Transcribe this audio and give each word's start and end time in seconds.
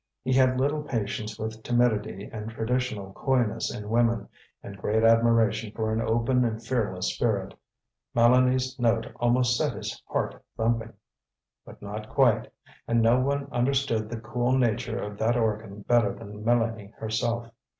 He 0.23 0.33
had 0.33 0.59
little 0.59 0.81
patience 0.81 1.37
with 1.37 1.61
timidity 1.61 2.27
and 2.33 2.49
traditional 2.49 3.13
coyness 3.13 3.71
in 3.71 3.87
women, 3.87 4.29
and 4.63 4.75
great 4.75 5.03
admiration 5.03 5.71
for 5.75 5.93
an 5.93 6.01
open 6.01 6.43
and 6.43 6.59
fearless 6.65 7.13
spirit. 7.13 7.53
Mélanie's 8.15 8.79
note 8.79 9.05
almost 9.19 9.55
set 9.55 9.73
his 9.73 10.01
heart 10.07 10.43
thumping. 10.57 10.93
But 11.67 11.83
not 11.83 12.09
quite; 12.09 12.51
and 12.87 12.99
no 13.03 13.19
one 13.19 13.47
understood 13.51 14.09
the 14.09 14.19
cool 14.19 14.57
nature 14.57 14.97
of 14.97 15.19
that 15.19 15.37
organ 15.37 15.83
better 15.83 16.15
than 16.15 16.43
Mélanie 16.43 16.95
herself. 16.95 17.51